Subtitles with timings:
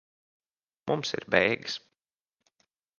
[0.91, 1.79] Mums ir beigas.